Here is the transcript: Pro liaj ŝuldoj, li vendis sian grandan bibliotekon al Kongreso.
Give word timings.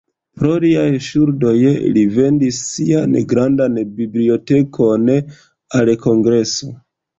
Pro 0.39 0.51
liaj 0.61 0.85
ŝuldoj, 1.07 1.53
li 1.97 2.05
vendis 2.15 2.63
sian 2.71 3.15
grandan 3.35 3.79
bibliotekon 4.01 5.07
al 5.15 5.95
Kongreso. 6.11 6.75